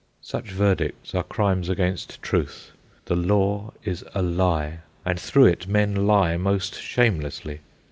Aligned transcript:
Such 0.23 0.49
verdicts 0.49 1.13
are 1.13 1.21
crimes 1.21 1.69
against 1.69 2.23
truth. 2.23 2.71
The 3.05 3.15
Law 3.15 3.73
is 3.83 4.03
a 4.15 4.23
lie, 4.23 4.79
and 5.05 5.19
through 5.19 5.45
it 5.45 5.67
men 5.67 6.07
lie 6.07 6.37
most 6.37 6.73
shamelessly. 6.81 7.59